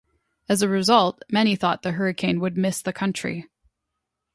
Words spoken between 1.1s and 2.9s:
many thought the hurricane would miss